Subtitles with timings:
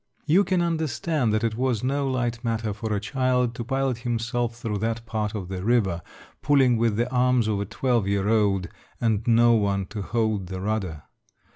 [0.25, 4.55] You can understand that it was no light matter for a child to pilot himself
[4.55, 6.01] through that part of the river,
[6.41, 8.67] pulling with the arms of a twelve year old,
[8.99, 11.03] and no one to hold the rudder.